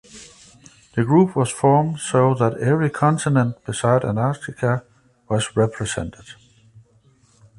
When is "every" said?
2.57-2.89